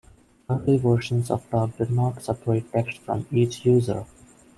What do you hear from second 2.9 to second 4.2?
from each user.